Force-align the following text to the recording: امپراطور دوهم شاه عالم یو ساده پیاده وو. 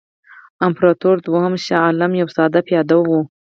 امپراطور 0.67 1.15
دوهم 1.27 1.53
شاه 1.65 1.81
عالم 1.87 2.11
یو 2.21 2.27
ساده 2.37 2.59
پیاده 2.67 2.95
وو. 3.01 3.19